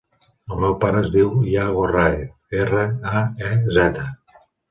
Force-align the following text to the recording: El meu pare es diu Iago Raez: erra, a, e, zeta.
El 0.53 0.61
meu 0.61 0.71
pare 0.83 1.01
es 1.05 1.09
diu 1.15 1.27
Iago 1.51 1.83
Raez: 1.91 2.33
erra, 2.63 2.87
a, 3.13 3.23
e, 3.53 3.55
zeta. 3.79 4.09